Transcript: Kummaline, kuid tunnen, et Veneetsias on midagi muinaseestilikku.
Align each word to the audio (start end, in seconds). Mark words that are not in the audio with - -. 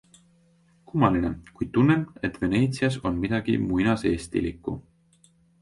Kummaline, 0.91 1.29
kuid 1.59 1.69
tunnen, 1.75 2.01
et 2.29 2.41
Veneetsias 2.45 2.99
on 3.11 3.23
midagi 3.27 3.59
muinaseestilikku. 3.67 4.79